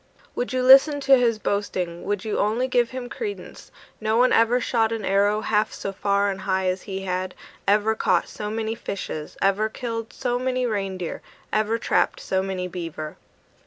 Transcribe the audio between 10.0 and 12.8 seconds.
so many reindeer, Ever trapped so many